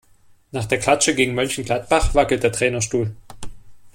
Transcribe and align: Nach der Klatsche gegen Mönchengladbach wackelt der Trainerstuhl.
Nach 0.51 0.65
der 0.65 0.79
Klatsche 0.79 1.13
gegen 1.13 1.35
Mönchengladbach 1.35 2.15
wackelt 2.15 2.41
der 2.41 2.51
Trainerstuhl. 2.51 3.15